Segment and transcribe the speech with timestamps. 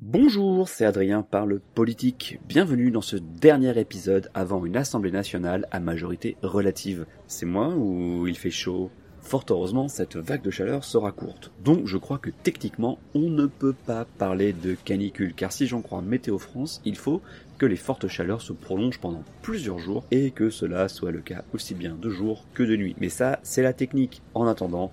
[0.00, 2.38] Bonjour, c'est Adrien Parle Politique.
[2.46, 7.04] Bienvenue dans ce dernier épisode avant une Assemblée nationale à majorité relative.
[7.26, 8.92] C'est moi ou il fait chaud?
[9.22, 11.50] Fort heureusement, cette vague de chaleur sera courte.
[11.64, 15.82] Donc je crois que techniquement, on ne peut pas parler de canicule, car si j'en
[15.82, 17.20] crois Météo France, il faut
[17.58, 21.42] que les fortes chaleurs se prolongent pendant plusieurs jours et que cela soit le cas
[21.52, 22.94] aussi bien de jour que de nuit.
[23.00, 24.22] Mais ça, c'est la technique.
[24.34, 24.92] En attendant,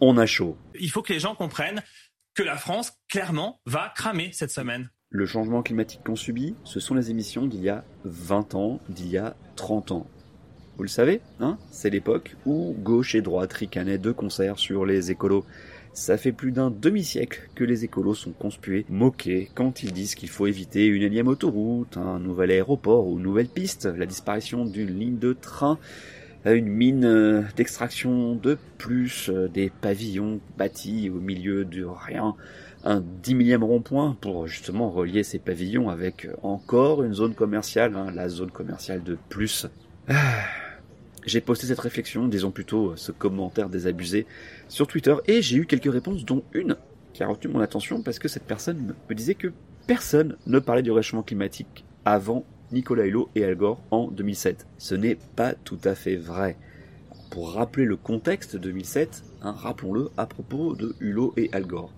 [0.00, 0.56] on a chaud.
[0.80, 1.80] Il faut que les gens comprennent
[2.34, 4.90] que la France, clairement, va cramer cette semaine.
[5.10, 9.08] Le changement climatique qu'on subit, ce sont les émissions d'il y a 20 ans, d'il
[9.08, 10.06] y a 30 ans.
[10.78, 15.10] Vous le savez, hein C'est l'époque où gauche et droite ricanaient de concert sur les
[15.10, 15.44] écolos.
[15.92, 20.30] Ça fait plus d'un demi-siècle que les écolos sont conspués, moqués, quand ils disent qu'il
[20.30, 24.98] faut éviter une énième autoroute, un nouvel aéroport ou une nouvelle piste, la disparition d'une
[24.98, 25.78] ligne de train,
[26.50, 32.34] une mine euh, d'extraction de plus, euh, des pavillons bâtis au milieu de rien,
[32.84, 38.10] un dix millième rond-point pour justement relier ces pavillons avec encore une zone commerciale, hein,
[38.12, 39.66] la zone commerciale de plus.
[40.08, 40.14] Ah.
[41.24, 44.26] J'ai posté cette réflexion, disons plutôt ce commentaire désabusé,
[44.68, 46.76] sur Twitter et j'ai eu quelques réponses, dont une
[47.12, 49.52] qui a retenu mon attention parce que cette personne me disait que
[49.86, 54.66] personne ne parlait du réchauffement climatique avant Nicolas Hulot et Al Gore en 2007.
[54.78, 56.56] Ce n'est pas tout à fait vrai.
[57.30, 61.92] Pour rappeler le contexte de 2007, hein, rappelons-le à propos de Hulot et Al Gore.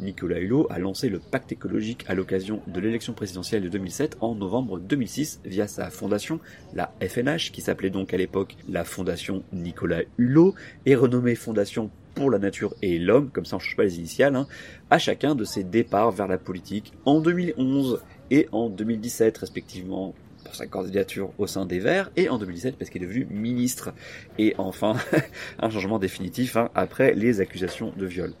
[0.00, 4.34] Nicolas Hulot a lancé le pacte écologique à l'occasion de l'élection présidentielle de 2007 en
[4.34, 6.40] novembre 2006 via sa fondation,
[6.74, 10.54] la FNH, qui s'appelait donc à l'époque la Fondation Nicolas Hulot,
[10.86, 13.98] et renommée Fondation pour la nature et l'homme, comme ça on ne change pas les
[13.98, 14.46] initiales, hein,
[14.90, 20.54] à chacun de ses départs vers la politique en 2011 et en 2017 respectivement pour
[20.56, 23.92] sa candidature au sein des Verts et en 2017 parce qu'il est devenu ministre
[24.38, 24.96] et enfin
[25.60, 28.32] un changement définitif hein, après les accusations de viol.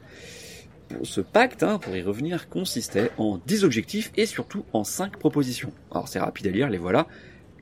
[1.04, 5.72] Ce pacte, hein, pour y revenir, consistait en 10 objectifs et surtout en 5 propositions.
[5.90, 7.06] Alors c'est rapide à lire, les voilà.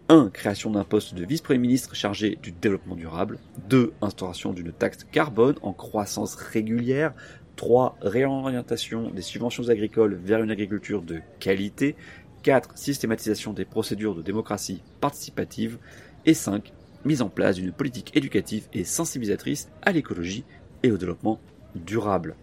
[0.09, 0.31] 1.
[0.31, 3.39] Création d'un poste de vice-premier ministre chargé du développement durable.
[3.69, 3.93] 2.
[4.03, 7.13] Instauration d'une taxe carbone en croissance régulière.
[7.55, 7.99] 3.
[8.01, 11.95] Réorientation des subventions agricoles vers une agriculture de qualité.
[12.43, 12.77] 4.
[12.77, 15.79] Systématisation des procédures de démocratie participative.
[16.27, 16.73] Et 5.
[17.05, 20.45] Mise en place d'une politique éducative et sensibilisatrice à l'écologie
[20.83, 21.41] et au développement
[21.75, 22.35] durable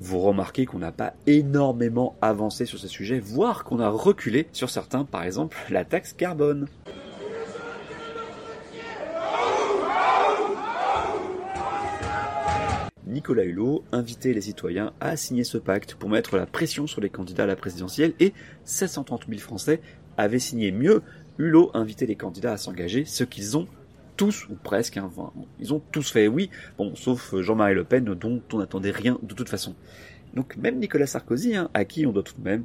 [0.00, 4.70] vous remarquez qu'on n'a pas énormément avancé sur ces sujets, voire qu'on a reculé sur
[4.70, 6.66] certains, par exemple la taxe carbone.
[13.20, 17.10] Nicolas Hulot invitait les citoyens à signer ce pacte pour mettre la pression sur les
[17.10, 18.32] candidats à la présidentielle et
[18.64, 19.82] 730 000 Français
[20.16, 21.02] avaient signé mieux.
[21.36, 23.68] Hulot invitait les candidats à s'engager, ce qu'ils ont
[24.16, 25.10] tous, ou presque, hein,
[25.58, 26.48] ils ont tous fait oui,
[26.78, 29.74] bon, sauf Jean-Marie Le Pen, dont on n'attendait rien de toute façon.
[30.32, 32.64] Donc même Nicolas Sarkozy, hein, à qui on doit tout de même,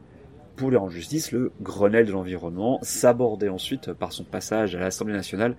[0.56, 5.16] pour lui en justice, le Grenelle de l'environnement, s'abordait ensuite par son passage à l'Assemblée
[5.16, 5.58] nationale,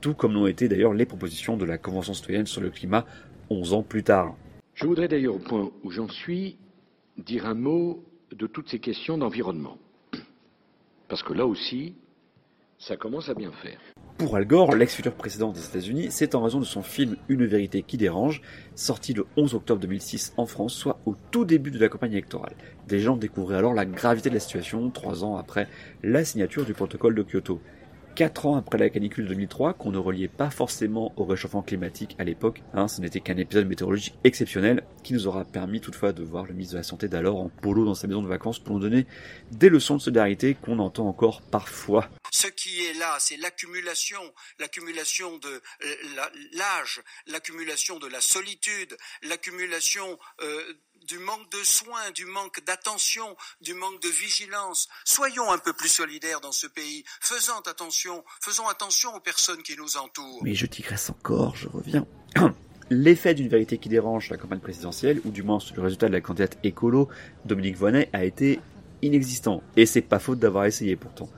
[0.00, 3.06] tout comme l'ont été d'ailleurs les propositions de la Convention citoyenne sur le climat
[3.50, 4.34] 11 ans plus tard.
[4.74, 6.56] Je voudrais d'ailleurs, au point où j'en suis,
[7.16, 9.78] dire un mot de toutes ces questions d'environnement.
[11.08, 11.94] Parce que là aussi,
[12.78, 13.78] ça commence à bien faire.
[14.18, 17.82] Pour Al Gore, l'ex-futur président des États-Unis, c'est en raison de son film Une vérité
[17.82, 18.40] qui dérange,
[18.74, 22.54] sorti le 11 octobre 2006 en France, soit au tout début de la campagne électorale.
[22.88, 25.68] Des gens découvraient alors la gravité de la situation, trois ans après
[26.02, 27.60] la signature du protocole de Kyoto.
[28.16, 32.16] Quatre ans après la canicule de 2003, qu'on ne reliait pas forcément au réchauffement climatique
[32.18, 36.24] à l'époque, hein, ce n'était qu'un épisode météorologique exceptionnel qui nous aura permis toutefois de
[36.24, 38.74] voir le ministre de la Santé d'alors en polo dans sa maison de vacances pour
[38.74, 39.06] nous donner
[39.52, 42.08] des leçons de solidarité qu'on entend encore parfois.
[42.32, 44.22] Ce qui est là, c'est l'accumulation,
[44.60, 45.62] l'accumulation de
[46.54, 50.72] l'âge, l'accumulation de la solitude, l'accumulation euh,
[51.06, 54.88] du manque de soins, du manque d'attention, du manque de vigilance.
[55.04, 57.04] Soyons un peu plus solidaires dans ce pays.
[57.20, 60.42] Faisons attention, faisons attention aux personnes qui nous entourent.
[60.42, 62.06] Mais je digresse encore, je reviens.
[62.90, 66.20] L'effet d'une vérité qui dérange la campagne présidentielle, ou du moins le résultat de la
[66.20, 67.08] candidate écolo,
[67.44, 68.60] Dominique Voynet, a été
[69.02, 69.62] inexistant.
[69.76, 71.28] Et c'est pas faute d'avoir essayé pourtant.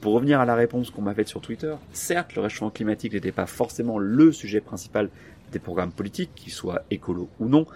[0.00, 3.32] Pour revenir à la réponse qu'on m'a faite sur Twitter, certes, le réchauffement climatique n'était
[3.32, 5.10] pas forcément le sujet principal
[5.50, 7.66] des programmes politiques, qu'ils soient écolos ou non,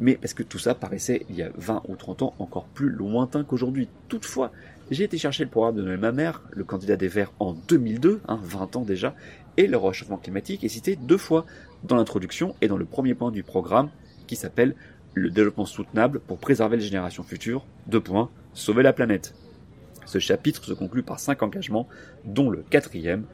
[0.00, 2.90] mais parce que tout ça paraissait il y a 20 ou 30 ans encore plus
[2.90, 3.88] lointain qu'aujourd'hui.
[4.08, 4.52] Toutefois,
[4.90, 8.40] j'ai été chercher le programme de Noël Mamère, le candidat des Verts en 2002, hein,
[8.42, 9.14] 20 ans déjà,
[9.56, 11.44] et le réchauffement climatique est cité deux fois
[11.84, 13.90] dans l'introduction et dans le premier point du programme
[14.26, 14.74] qui s'appelle
[15.14, 17.64] le développement soutenable pour préserver les générations futures.
[17.86, 19.34] Deux points, sauver la planète.
[20.06, 21.88] Ce chapitre se conclut par cinq engagements,
[22.24, 23.24] dont le quatrième,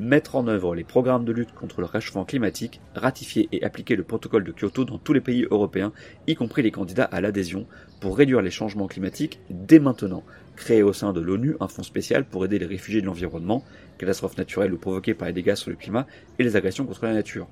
[0.00, 4.02] mettre en œuvre les programmes de lutte contre le réchauffement climatique, ratifier et appliquer le
[4.02, 5.92] protocole de Kyoto dans tous les pays européens,
[6.26, 7.66] y compris les candidats à l'adhésion,
[8.00, 10.24] pour réduire les changements climatiques dès maintenant,
[10.56, 13.64] créer au sein de l'ONU un fonds spécial pour aider les réfugiés de l'environnement,
[13.98, 16.06] catastrophes naturelles ou provoquées par les dégâts sur le climat
[16.38, 17.46] et les agressions contre la nature.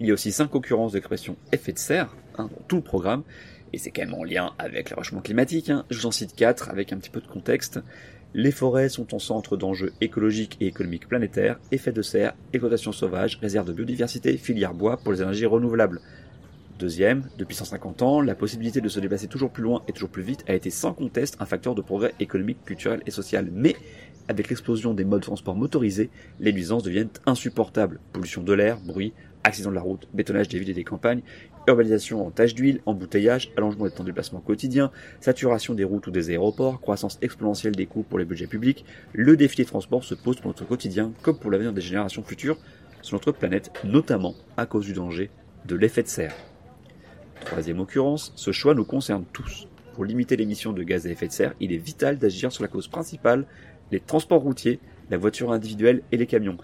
[0.00, 3.22] Il y a aussi cinq occurrences d'expression effet de serre hein, dans tout le programme,
[3.72, 5.70] et c'est quand même en lien avec le réchauffement climatique.
[5.70, 5.84] Hein.
[5.90, 7.80] Je vous en cite quatre avec un petit peu de contexte.
[8.32, 13.38] Les forêts sont en centre d'enjeux écologiques et économiques planétaires, effets de serre, exploitation sauvage,
[13.40, 16.00] réserve de biodiversité, filière bois pour les énergies renouvelables.
[16.78, 20.22] Deuxième, depuis 150 ans, la possibilité de se déplacer toujours plus loin et toujours plus
[20.22, 23.48] vite a été sans conteste un facteur de progrès économique, culturel et social.
[23.52, 23.74] Mais,
[24.28, 27.98] avec l'explosion des modes de transport motorisés, les nuisances deviennent insupportables.
[28.12, 29.12] Pollution de l'air, bruit,
[29.44, 31.22] accidents de la route, bétonnage des villes et des campagnes,
[31.66, 34.90] urbanisation en taches d'huile, embouteillage, allongement des temps de déplacement quotidien,
[35.20, 39.36] saturation des routes ou des aéroports, croissance exponentielle des coûts pour les budgets publics, le
[39.36, 42.58] défi des transports se pose pour notre quotidien comme pour l'avenir des générations futures
[43.02, 45.30] sur notre planète, notamment à cause du danger
[45.66, 46.34] de l'effet de serre.
[47.44, 49.66] Troisième occurrence, ce choix nous concerne tous.
[49.94, 52.68] Pour limiter l'émission de gaz à effet de serre, il est vital d'agir sur la
[52.68, 53.46] cause principale,
[53.90, 54.78] les transports routiers,
[55.10, 56.58] la voiture individuelle et les camions.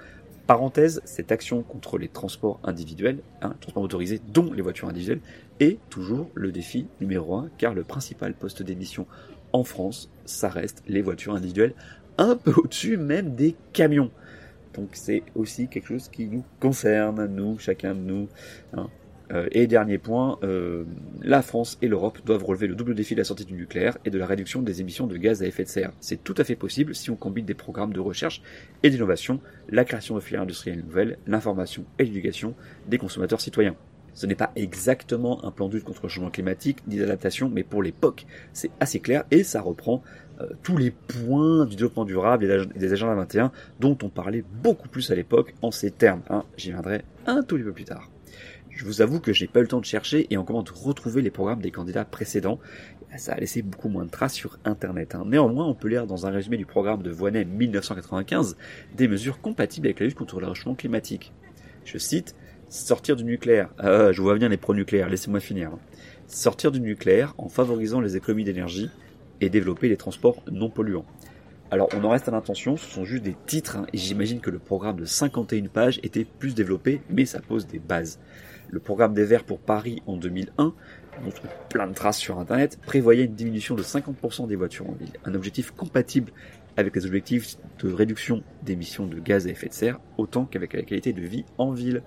[0.46, 5.20] Parenthèse, cette action contre les transports individuels, hein, transports motorisés, dont les voitures individuelles,
[5.58, 9.06] est toujours le défi numéro un, car le principal poste d'émission
[9.52, 11.75] en France, ça reste les voitures individuelles,
[12.19, 14.10] un peu au-dessus même des camions.
[14.75, 18.28] Donc c'est aussi quelque chose qui nous concerne, nous, chacun de nous.
[18.75, 18.88] Hein.
[19.32, 20.84] Euh, et dernier point, euh,
[21.23, 24.11] la France et l'Europe doivent relever le double défi de la sortie du nucléaire et
[24.11, 25.93] de la réduction des émissions de gaz à effet de serre.
[26.00, 28.43] C'est tout à fait possible si on combine des programmes de recherche
[28.82, 32.55] et d'innovation, la création de filières industrielles nouvelles, l'information et l'éducation
[32.87, 33.76] des consommateurs citoyens.
[34.17, 37.82] Ce n'est pas exactement un plan de contre le changement climatique ni d'adaptation, mais pour
[37.82, 38.25] l'époque,
[38.55, 40.02] c'est assez clair et ça reprend
[40.40, 44.88] euh, tous les points du développement durable et des agendas 21 dont on parlait beaucoup
[44.88, 46.22] plus à l'époque en ces termes.
[46.31, 46.44] Hein.
[46.56, 48.11] J'y viendrai un tout petit peu plus tard.
[48.76, 51.23] Je vous avoue que j'ai pas eu le temps de chercher et encore de retrouver
[51.23, 52.58] les programmes des candidats précédents.
[53.17, 55.14] Ça a laissé beaucoup moins de traces sur Internet.
[55.14, 55.25] Hein.
[55.26, 58.58] Néanmoins, on peut lire dans un résumé du programme de Voinet 1995
[58.94, 61.32] des mesures compatibles avec la lutte contre le réchauffement climatique.
[61.87, 62.37] Je cite
[62.69, 63.70] Sortir du nucléaire.
[63.82, 65.70] Euh, je vois bien les pro-nucléaires, laissez-moi finir.
[65.72, 65.79] Hein.
[66.26, 68.90] Sortir du nucléaire en favorisant les économies d'énergie
[69.40, 71.06] et développer les transports non polluants.
[71.70, 74.50] Alors on en reste à l'intention, ce sont juste des titres, hein, et j'imagine que
[74.50, 78.20] le programme de 51 pages était plus développé, mais ça pose des bases.
[78.68, 80.74] Le programme des Verts pour Paris en 2001,
[81.24, 84.92] on trouve plein de traces sur Internet, prévoyait une diminution de 50% des voitures en
[84.92, 85.12] ville.
[85.24, 86.32] Un objectif compatible
[86.76, 90.82] avec les objectifs de réduction d'émissions de gaz à effet de serre, autant qu'avec la
[90.82, 92.02] qualité de vie en ville.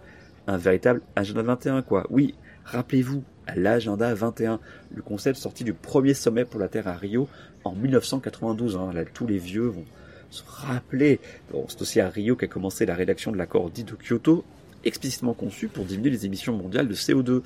[0.47, 2.05] Un véritable agenda 21, quoi.
[2.09, 2.35] Oui,
[2.65, 3.23] rappelez-vous,
[3.55, 4.59] l'agenda 21,
[4.93, 7.27] le concept sorti du premier sommet pour la Terre à Rio
[7.63, 8.77] en 1992.
[8.77, 8.91] Hein.
[8.93, 9.85] Là, tous les vieux vont
[10.29, 11.19] se rappeler.
[11.67, 14.43] C'est aussi à Rio qu'a commencé la rédaction de l'accord dit de Kyoto,
[14.83, 17.41] explicitement conçu pour diminuer les émissions mondiales de CO2.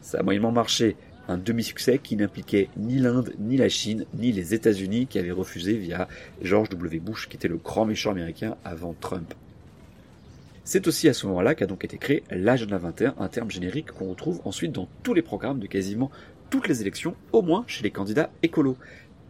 [0.00, 0.96] Ça a moyennement marché.
[1.26, 5.72] Un demi-succès qui n'impliquait ni l'Inde, ni la Chine, ni les États-Unis qui avaient refusé
[5.72, 6.06] via
[6.42, 7.00] George W.
[7.00, 9.32] Bush qui était le grand méchant américain avant Trump.
[10.64, 14.08] C'est aussi à ce moment-là qu'a donc été créé l'Agenda 21, un terme générique qu'on
[14.08, 16.10] retrouve ensuite dans tous les programmes de quasiment
[16.48, 18.76] toutes les élections, au moins chez les candidats écolos.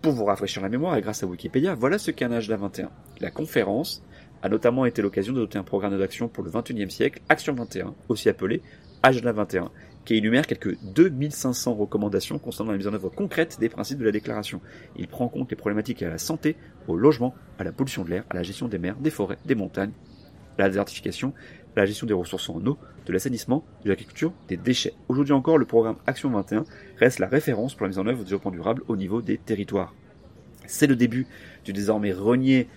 [0.00, 2.90] Pour vous rafraîchir la mémoire et grâce à Wikipédia, voilà ce qu'est un Agenda 21.
[3.20, 4.02] La conférence
[4.44, 7.94] a notamment été l'occasion de doter un programme d'action pour le 21e siècle, Action 21,
[8.10, 8.60] aussi appelé
[9.02, 9.70] Agenda 21,
[10.04, 14.12] qui énumère quelques 2500 recommandations concernant la mise en œuvre concrète des principes de la
[14.12, 14.60] déclaration.
[14.96, 16.56] Il prend en compte les problématiques à la santé,
[16.88, 19.54] au logement, à la pollution de l'air, à la gestion des mers, des forêts, des
[19.54, 19.92] montagnes,
[20.58, 21.32] la désertification,
[21.74, 24.92] la gestion des ressources en eau, de l'assainissement, de l'agriculture, des déchets.
[25.08, 26.64] Aujourd'hui encore, le programme Action 21
[26.98, 29.94] reste la référence pour la mise en œuvre du développement durable au niveau des territoires.
[30.66, 31.26] C'est le début
[31.64, 32.68] du désormais renié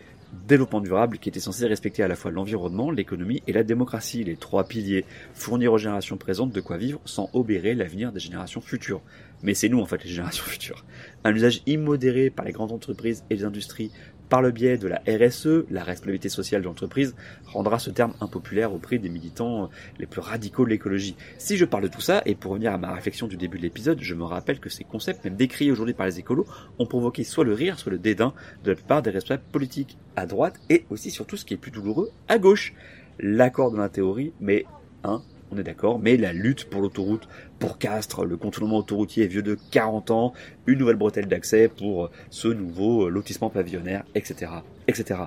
[0.48, 4.36] développement durable qui était censé respecter à la fois l'environnement, l'économie et la démocratie, les
[4.36, 9.02] trois piliers, fournir aux générations présentes de quoi vivre sans obérer l'avenir des générations futures.
[9.44, 10.86] Mais c'est nous en fait les générations futures.
[11.24, 13.92] Un usage immodéré par les grandes entreprises et les industries
[14.30, 17.16] par le biais de la RSE, la responsabilité sociale de l'entreprise,
[17.46, 19.70] rendra ce terme impopulaire auprès des militants
[20.00, 21.16] les plus radicaux de l'écologie.
[21.38, 23.64] Si je parle de tout ça, et pour revenir à ma réflexion du début de
[23.64, 26.46] l'épisode, je me rappelle que ces concepts, même décrits aujourd'hui par les écolos,
[26.80, 30.26] ont provoqué soit le rire, soit le dédain de la plupart des responsables politiques à
[30.26, 32.74] droite, et aussi surtout ce qui est plus douloureux, à gauche.
[33.20, 34.66] L'accord de la théorie, mais
[35.04, 37.28] hein, on est d'accord, mais la lutte pour l'autoroute,
[37.60, 40.34] pour Castres, le contournement autoroutier est vieux de 40 ans,
[40.66, 44.52] une nouvelle bretelle d'accès pour ce nouveau lotissement pavillonnaire, etc.,
[44.88, 45.22] etc.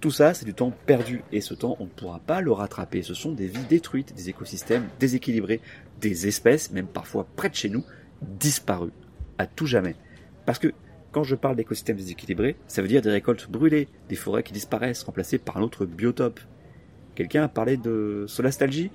[0.00, 3.02] Tout ça, c'est du temps perdu, et ce temps, on ne pourra pas le rattraper.
[3.02, 5.60] Ce sont des vies détruites, des écosystèmes déséquilibrés,
[6.00, 7.84] des espèces, même parfois près de chez nous,
[8.22, 8.92] disparues,
[9.36, 9.96] à tout jamais.
[10.46, 10.72] Parce que
[11.12, 15.02] quand je parle d'écosystèmes déséquilibrés, ça veut dire des récoltes brûlées, des forêts qui disparaissent,
[15.02, 16.40] remplacées par un autre biotope.
[17.14, 18.90] Quelqu'un a parlé de solastalgie?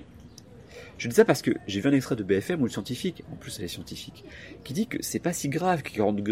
[0.98, 3.36] Je dis ça parce que j'ai vu un extrait de BFM où le scientifique, en
[3.36, 4.24] plus elle est scientifique,
[4.64, 5.90] qui dit que c'est pas si grave que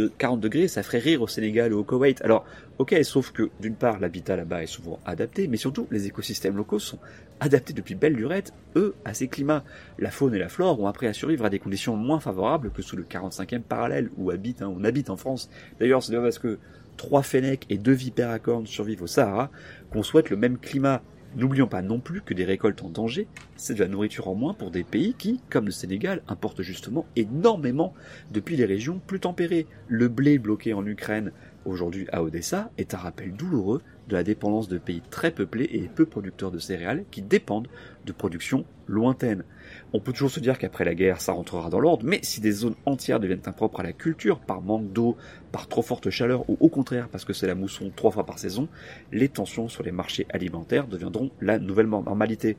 [0.08, 2.22] 40 degrés, ça ferait rire au Sénégal ou au Koweït.
[2.22, 2.46] Alors,
[2.78, 6.78] ok, sauf que d'une part l'habitat là-bas est souvent adapté, mais surtout les écosystèmes locaux
[6.78, 6.98] sont
[7.40, 9.64] adaptés depuis belle lurette, eux, à ces climats.
[9.98, 12.80] La faune et la flore ont appris à survivre à des conditions moins favorables que
[12.80, 15.50] sous le 45e parallèle où habite, hein, on habite en France.
[15.78, 16.58] D'ailleurs, c'est parce que
[16.96, 19.50] trois fennecs et deux vipères à cornes survivent au Sahara
[19.90, 21.02] qu'on souhaite le même climat
[21.36, 23.26] N'oublions pas non plus que des récoltes en danger,
[23.56, 27.06] c'est de la nourriture en moins pour des pays qui, comme le Sénégal, importent justement
[27.16, 27.92] énormément
[28.30, 29.66] depuis les régions plus tempérées.
[29.88, 31.32] Le blé bloqué en Ukraine,
[31.64, 35.88] aujourd'hui à Odessa, est un rappel douloureux de la dépendance de pays très peuplés et
[35.88, 37.68] peu producteurs de céréales qui dépendent
[38.04, 39.44] de productions lointaines.
[39.92, 42.52] On peut toujours se dire qu'après la guerre, ça rentrera dans l'ordre, mais si des
[42.52, 45.16] zones entières deviennent impropres à la culture par manque d'eau,
[45.52, 48.38] par trop forte chaleur ou au contraire parce que c'est la mousson trois fois par
[48.38, 48.68] saison,
[49.12, 52.56] les tensions sur les marchés alimentaires deviendront la nouvelle normalité.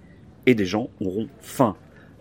[0.47, 1.75] Et des gens auront faim.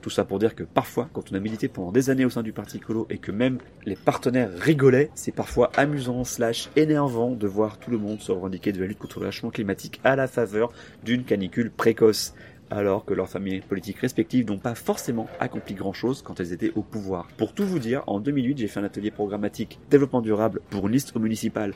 [0.05, 2.43] Tout ça pour dire que parfois, quand on a milité pendant des années au sein
[2.43, 3.57] du Parti Colo et que même
[3.87, 8.73] les partenaires rigolaient, c'est parfois amusant slash énervant de voir tout le monde se revendiquer
[8.73, 12.35] de la lutte contre le changement climatique à la faveur d'une canicule précoce
[12.71, 16.83] alors que leurs familles politiques respectives n'ont pas forcément accompli grand-chose quand elles étaient au
[16.83, 17.29] pouvoir.
[17.39, 20.93] Pour tout vous dire, en 2008, j'ai fait un atelier programmatique développement durable pour une
[20.93, 21.73] liste municipale.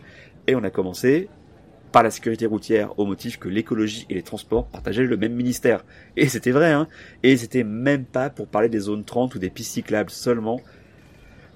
[0.46, 1.30] Et on a commencé
[1.92, 5.84] par la sécurité routière au motif que l'écologie et les transports partageaient le même ministère.
[6.16, 6.86] Et c'était vrai, hein.
[7.22, 10.60] Et c'était même pas pour parler des zones 30 ou des pistes cyclables seulement.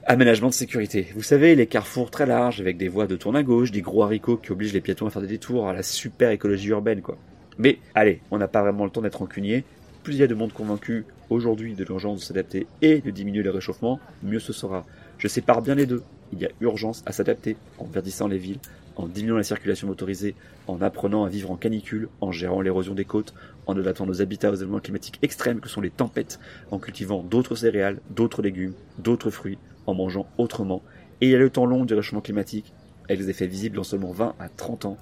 [0.05, 1.09] Aménagement de sécurité.
[1.15, 4.03] Vous savez, les carrefours très larges avec des voies de tourne à gauche, des gros
[4.03, 7.19] haricots qui obligent les piétons à faire des détours, à la super écologie urbaine, quoi.
[7.59, 9.65] Mais allez, on n'a pas vraiment le temps d'être rancunier.
[10.03, 13.43] Plus il y a de monde convaincu aujourd'hui de l'urgence de s'adapter et de diminuer
[13.43, 14.85] le réchauffement, mieux ce sera.
[15.19, 16.03] Je sépare bien les deux.
[16.33, 18.59] Il y a urgence à s'adapter en verdissant les villes,
[18.97, 20.35] en diminuant la circulation motorisée,
[20.67, 23.35] en apprenant à vivre en canicule, en gérant l'érosion des côtes,
[23.67, 26.39] en adaptant nos habitats aux événements climatiques extrêmes que sont les tempêtes,
[26.71, 30.83] en cultivant d'autres céréales, d'autres légumes, d'autres fruits, en mangeant autrement.
[31.21, 32.73] Et il y a le temps long du réchauffement climatique,
[33.09, 34.99] avec des effets visibles en seulement 20 à 30 ans.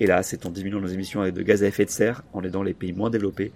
[0.00, 2.62] Et là, c'est en diminuant nos émissions de gaz à effet de serre, en aidant
[2.62, 3.52] les pays moins développés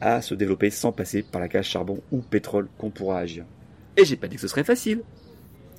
[0.00, 3.44] à se développer sans passer par la cage charbon ou pétrole qu'on pourra agir.
[3.96, 5.02] Et j'ai pas dit que ce serait facile.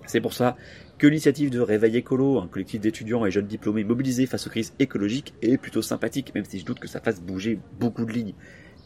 [0.06, 0.56] C'est pour ça
[0.98, 4.74] que l'initiative de Réveil Écolo, un collectif d'étudiants et jeunes diplômés mobilisés face aux crises
[4.80, 8.34] écologiques, est plutôt sympathique, même si je doute que ça fasse bouger beaucoup de lignes.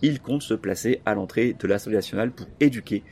[0.02, 3.04] Il compte se placer à l'entrée de l'Assemblée nationale pour éduquer,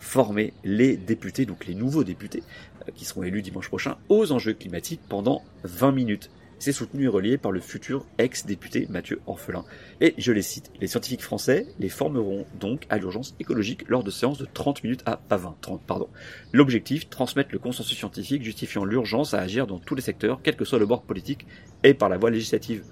[0.00, 2.42] former les députés, donc les nouveaux députés,
[2.82, 6.30] euh, qui seront élus dimanche prochain, aux enjeux climatiques pendant 20 minutes.
[6.60, 9.64] C'est soutenu et relié par le futur ex-député Mathieu Orphelin.
[10.00, 14.10] Et je les cite, les scientifiques français les formeront donc à l'urgence écologique lors de
[14.10, 16.08] séances de 30 minutes à, pas 20, 30, pardon.
[16.52, 20.64] L'objectif, transmettre le consensus scientifique justifiant l'urgence à agir dans tous les secteurs, quel que
[20.64, 21.46] soit le bord politique,
[21.84, 22.82] et par la voie législative.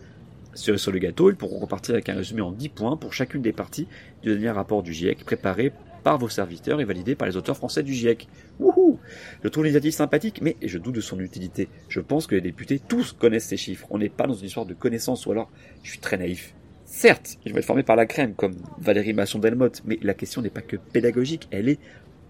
[0.54, 3.42] Sur, sur le gâteau, ils pourront repartir avec un résumé en 10 points pour chacune
[3.42, 3.88] des parties
[4.22, 5.72] du dernier rapport du GIEC préparé
[6.06, 8.28] par vos serviteurs et validé par les auteurs français du GIEC.
[8.60, 9.00] Wouhou
[9.42, 11.68] Je trouve l'initiative sympathique, mais je doute de son utilité.
[11.88, 13.88] Je pense que les députés tous connaissent ces chiffres.
[13.90, 15.50] On n'est pas dans une histoire de connaissance, ou alors
[15.82, 16.54] je suis très naïf.
[16.84, 20.48] Certes, je vais être formé par la crème, comme Valérie Masson-Delmotte, mais la question n'est
[20.48, 21.80] pas que pédagogique, elle est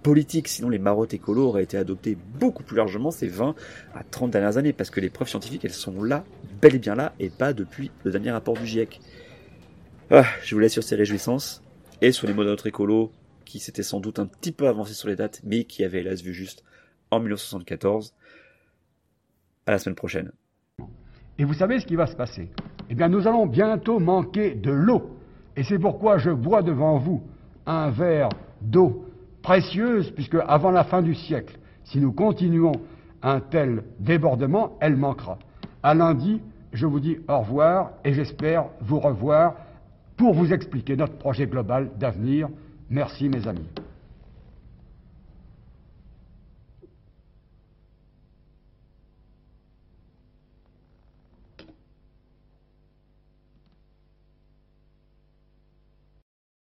[0.03, 0.49] politique.
[0.49, 3.55] Sinon, les marottes écolo auraient été adoptées beaucoup plus largement ces 20
[3.95, 6.25] à 30 dernières années, parce que les preuves scientifiques, elles sont là,
[6.63, 9.03] bel et bien là, et pas depuis le dernier rapport du GIEC.
[10.11, 11.63] Ah, je vous laisse sur ces réjouissances,
[12.01, 13.13] et sur les mots de notre écolo,
[13.47, 16.21] qui s'était sans doute un petit peu avancé sur les dates, mais qui avait hélas
[16.21, 16.63] vu juste
[17.11, 18.13] en 1974.
[19.65, 20.33] À la semaine prochaine.
[21.39, 22.51] Et vous savez ce qui va se passer?
[22.91, 25.17] Eh bien, nous allons bientôt manquer de l'eau.
[25.57, 27.23] Et c'est pourquoi je bois devant vous
[27.65, 28.29] un verre
[28.61, 29.07] d'eau
[29.43, 32.73] précieuse, puisque avant la fin du siècle, si nous continuons
[33.23, 35.39] un tel débordement, elle manquera.
[35.83, 36.41] À lundi,
[36.73, 39.57] je vous dis au revoir et j'espère vous revoir
[40.17, 42.49] pour vous expliquer notre projet global d'avenir
[42.91, 43.67] Merci mes amis.